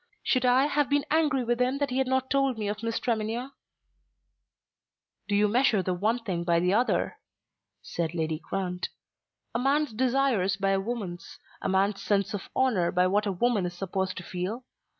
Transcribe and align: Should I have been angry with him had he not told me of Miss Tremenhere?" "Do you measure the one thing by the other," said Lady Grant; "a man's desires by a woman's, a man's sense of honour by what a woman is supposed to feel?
Should 0.23 0.45
I 0.47 0.65
have 0.65 0.89
been 0.89 1.05
angry 1.11 1.43
with 1.43 1.61
him 1.61 1.77
had 1.77 1.91
he 1.91 2.03
not 2.03 2.31
told 2.31 2.57
me 2.57 2.67
of 2.67 2.81
Miss 2.81 2.97
Tremenhere?" 2.99 3.51
"Do 5.27 5.35
you 5.35 5.47
measure 5.47 5.83
the 5.83 5.93
one 5.93 6.17
thing 6.17 6.43
by 6.43 6.59
the 6.59 6.73
other," 6.73 7.19
said 7.83 8.15
Lady 8.15 8.39
Grant; 8.39 8.89
"a 9.53 9.59
man's 9.59 9.93
desires 9.93 10.55
by 10.57 10.71
a 10.71 10.79
woman's, 10.81 11.37
a 11.61 11.69
man's 11.69 12.01
sense 12.01 12.33
of 12.33 12.49
honour 12.55 12.91
by 12.91 13.05
what 13.05 13.27
a 13.27 13.31
woman 13.31 13.63
is 13.67 13.75
supposed 13.75 14.17
to 14.17 14.23
feel? 14.23 14.65